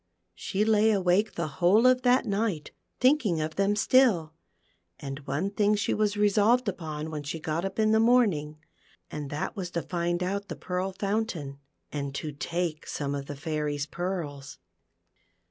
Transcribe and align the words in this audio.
She 0.33 0.65
lay 0.65 0.89
awake 0.89 1.35
the 1.35 1.47
whole 1.47 1.85
of 1.85 2.01
that 2.01 2.25
night, 2.25 2.71
thinking 2.99 3.39
of 3.39 3.55
them 3.55 3.75
still; 3.75 4.33
and 4.99 5.19
one 5.27 5.51
thing 5.51 5.75
she 5.75 5.93
was 5.93 6.17
resolved 6.17 6.67
upon 6.67 7.11
when 7.11 7.21
she 7.21 7.39
got 7.39 7.63
up 7.63 7.77
in 7.77 7.91
the 7.91 7.99
morning, 7.99 8.57
and 9.11 9.29
that 9.29 9.55
was 9.55 9.69
to 9.69 9.83
find 9.83 10.23
out 10.23 10.47
the 10.47 10.55
Pearl 10.55 10.91
Fountain, 10.91 11.59
and 11.91 12.15
to 12.15 12.31
take 12.31 12.87
some 12.87 13.13
of 13.13 13.27
the 13.27 13.35
Fairy's 13.35 13.85
pearls. 13.85 14.57